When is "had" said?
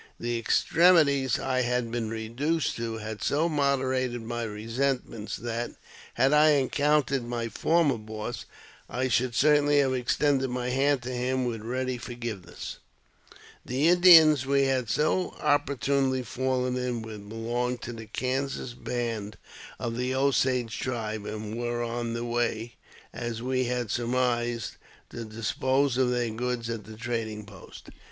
1.61-1.91, 2.97-3.21, 6.15-6.33, 14.63-14.89, 23.65-23.91